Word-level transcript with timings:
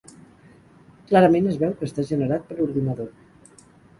Clarament 1.09 1.51
es 1.51 1.59
veu 1.65 1.77
que 1.81 1.87
està 1.89 2.07
generat 2.13 2.49
per 2.49 2.59
ordinador. 2.65 3.13